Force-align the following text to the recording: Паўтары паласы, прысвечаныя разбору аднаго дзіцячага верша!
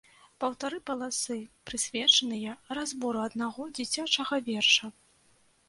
Паўтары 0.43 0.79
паласы, 0.89 1.37
прысвечаныя 1.71 2.57
разбору 2.79 3.23
аднаго 3.29 3.69
дзіцячага 3.77 4.43
верша! 4.51 4.93